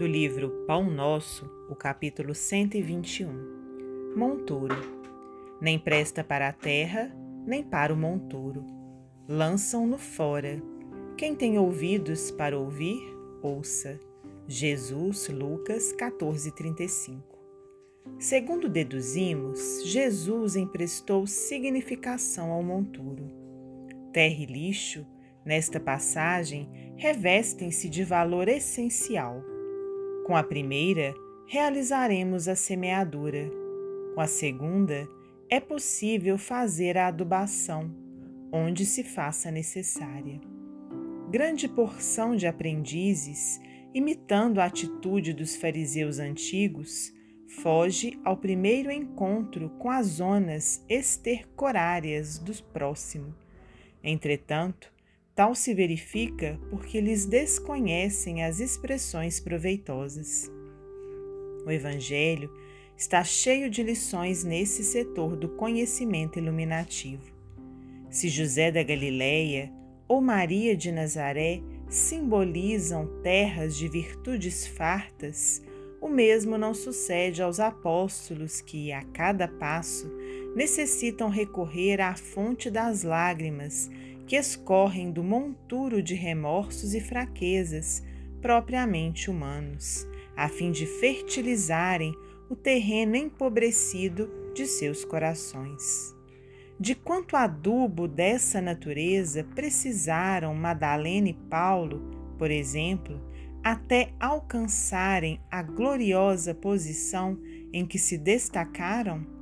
do 0.00 0.06
livro 0.06 0.64
Pão 0.66 0.90
Nosso, 0.90 1.44
o 1.68 1.74
capítulo 1.74 2.34
121. 2.34 4.14
Monturo. 4.16 4.74
Nem 5.60 5.78
presta 5.78 6.24
para 6.24 6.48
a 6.48 6.54
terra, 6.54 7.14
nem 7.46 7.62
para 7.62 7.92
o 7.92 7.96
monturo. 7.98 8.64
Lançam-no 9.28 9.98
fora. 9.98 10.62
Quem 11.18 11.34
tem 11.34 11.58
ouvidos 11.58 12.30
para 12.30 12.58
ouvir, 12.58 12.98
ouça. 13.42 14.00
Jesus, 14.48 15.28
Lucas 15.28 15.92
14:35. 15.92 17.22
Segundo 18.18 18.70
deduzimos, 18.70 19.84
Jesus 19.84 20.56
emprestou 20.56 21.26
significação 21.26 22.52
ao 22.52 22.62
monturo. 22.62 23.30
Terra 24.14 24.44
e 24.44 24.46
lixo, 24.46 25.06
nesta 25.44 25.78
passagem, 25.78 26.70
revestem-se 26.96 27.86
de 27.90 28.02
valor 28.02 28.48
essencial. 28.48 29.49
Com 30.30 30.36
a 30.36 30.44
primeira, 30.44 31.12
realizaremos 31.44 32.46
a 32.46 32.54
semeadura. 32.54 33.50
Com 34.14 34.20
a 34.20 34.28
segunda, 34.28 35.08
é 35.50 35.58
possível 35.58 36.38
fazer 36.38 36.96
a 36.96 37.08
adubação, 37.08 37.92
onde 38.52 38.86
se 38.86 39.02
faça 39.02 39.50
necessária. 39.50 40.40
Grande 41.32 41.68
porção 41.68 42.36
de 42.36 42.46
aprendizes, 42.46 43.60
imitando 43.92 44.60
a 44.60 44.66
atitude 44.66 45.32
dos 45.32 45.56
fariseus 45.56 46.20
antigos, 46.20 47.12
foge 47.60 48.16
ao 48.24 48.36
primeiro 48.36 48.88
encontro 48.88 49.68
com 49.80 49.90
as 49.90 50.06
zonas 50.06 50.84
estercorárias 50.88 52.38
do 52.38 52.52
próximo 52.72 53.34
Entretanto, 54.02 54.92
tal 55.40 55.54
se 55.54 55.72
verifica 55.72 56.60
porque 56.68 56.98
eles 56.98 57.24
desconhecem 57.24 58.44
as 58.44 58.60
expressões 58.60 59.40
proveitosas. 59.40 60.52
O 61.64 61.70
Evangelho 61.70 62.52
está 62.94 63.24
cheio 63.24 63.70
de 63.70 63.82
lições 63.82 64.44
nesse 64.44 64.84
setor 64.84 65.36
do 65.36 65.48
conhecimento 65.48 66.38
iluminativo. 66.38 67.22
Se 68.10 68.28
José 68.28 68.70
da 68.70 68.82
Galileia 68.82 69.72
ou 70.06 70.20
Maria 70.20 70.76
de 70.76 70.92
Nazaré 70.92 71.62
simbolizam 71.88 73.06
terras 73.22 73.74
de 73.74 73.88
virtudes 73.88 74.66
fartas, 74.66 75.62
o 76.02 76.08
mesmo 76.08 76.58
não 76.58 76.74
sucede 76.74 77.40
aos 77.40 77.58
apóstolos 77.58 78.60
que, 78.60 78.92
a 78.92 79.02
cada 79.04 79.48
passo, 79.48 80.06
necessitam 80.54 81.30
recorrer 81.30 81.98
à 81.98 82.14
fonte 82.14 82.70
das 82.70 83.04
lágrimas 83.04 83.88
que 84.30 84.36
escorrem 84.36 85.10
do 85.10 85.24
monturo 85.24 86.00
de 86.00 86.14
remorsos 86.14 86.94
e 86.94 87.00
fraquezas 87.00 88.00
propriamente 88.40 89.28
humanos, 89.28 90.06
a 90.36 90.48
fim 90.48 90.70
de 90.70 90.86
fertilizarem 90.86 92.14
o 92.48 92.54
terreno 92.54 93.16
empobrecido 93.16 94.30
de 94.54 94.66
seus 94.66 95.04
corações. 95.04 96.14
De 96.78 96.94
quanto 96.94 97.34
adubo 97.34 98.06
dessa 98.06 98.60
natureza 98.60 99.42
precisaram 99.42 100.54
Madalena 100.54 101.30
e 101.30 101.34
Paulo, 101.34 102.00
por 102.38 102.52
exemplo, 102.52 103.20
até 103.64 104.12
alcançarem 104.20 105.40
a 105.50 105.60
gloriosa 105.60 106.54
posição 106.54 107.36
em 107.72 107.84
que 107.84 107.98
se 107.98 108.16
destacaram? 108.16 109.39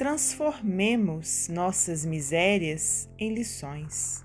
Transformemos 0.00 1.46
nossas 1.50 2.06
misérias 2.06 3.06
em 3.18 3.34
lições. 3.34 4.24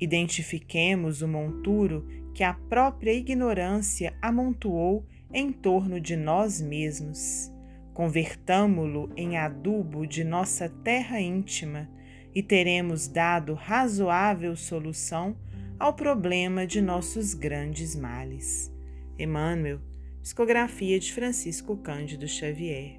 Identifiquemos 0.00 1.22
o 1.22 1.28
monturo 1.28 2.04
que 2.34 2.42
a 2.42 2.52
própria 2.52 3.12
ignorância 3.12 4.12
amontoou 4.20 5.06
em 5.32 5.52
torno 5.52 6.00
de 6.00 6.16
nós 6.16 6.60
mesmos. 6.60 7.48
Convertamo-lo 7.94 9.12
em 9.16 9.38
adubo 9.38 10.04
de 10.04 10.24
nossa 10.24 10.68
terra 10.68 11.20
íntima 11.20 11.88
e 12.34 12.42
teremos 12.42 13.06
dado 13.06 13.54
razoável 13.54 14.56
solução 14.56 15.36
ao 15.78 15.94
problema 15.94 16.66
de 16.66 16.82
nossos 16.82 17.34
grandes 17.34 17.94
males. 17.94 18.68
Emmanuel, 19.16 19.78
psicografia 20.20 20.98
de 20.98 21.12
Francisco 21.12 21.76
Cândido 21.76 22.26
Xavier. 22.26 22.98